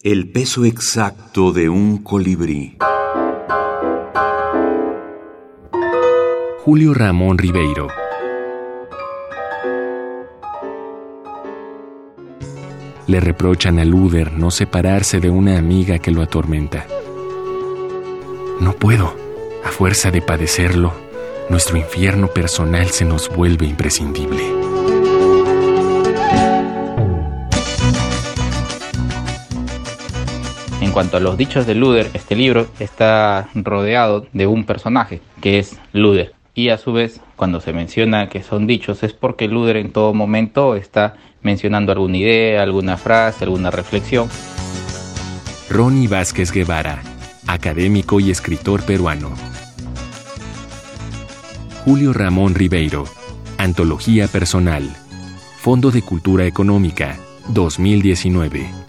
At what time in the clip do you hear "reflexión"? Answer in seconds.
43.70-44.30